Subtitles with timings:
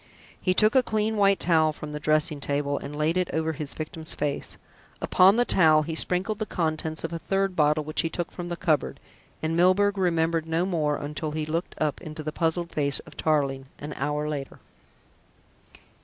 [0.41, 3.75] He took a clean white towel from the dressing table and laid it over his
[3.75, 4.57] victim's face.
[4.99, 8.47] Upon the towel he sprinkled the contents of a third bottle which he took from
[8.49, 8.99] the cupboard,
[9.43, 13.67] and Milburgh remembered no more until he looked up into the puzzled face of Tarling
[13.77, 14.59] an hour later.